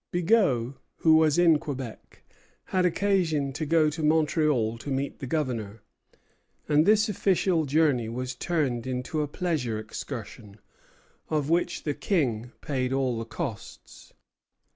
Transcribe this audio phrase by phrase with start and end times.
[0.09, 2.23] Bigot, who was in Quebec,
[2.73, 5.83] had occasion to go to Montreal to meet the Governor;
[6.67, 10.57] and this official journey was turned into a pleasure excursion,
[11.29, 14.11] of which the King paid all the costs.